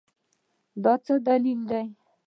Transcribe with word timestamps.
دا 0.83 0.93
څه 1.05 1.13
دلیل 1.27 1.59
دی؟ 1.69 1.83